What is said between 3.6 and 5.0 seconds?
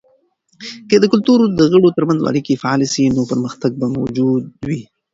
به موجود وي.